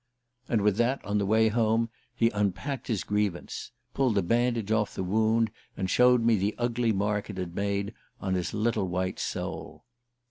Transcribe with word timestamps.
And 0.49 0.61
with 0.63 0.77
that, 0.77 1.05
on 1.05 1.19
the 1.19 1.27
way 1.27 1.49
home, 1.49 1.89
he 2.15 2.31
unpacked 2.31 2.87
his 2.87 3.03
grievance 3.03 3.69
pulled 3.93 4.15
the 4.15 4.23
bandage 4.23 4.71
off 4.71 4.95
the 4.95 5.03
wound, 5.03 5.51
and 5.77 5.91
showed 5.91 6.23
me 6.23 6.37
the 6.37 6.55
ugly 6.57 6.91
mark 6.91 7.29
it 7.29 7.37
had 7.37 7.53
made 7.53 7.93
on 8.19 8.33
his 8.33 8.51
little 8.51 8.87
white 8.87 9.19
soul. 9.19 9.85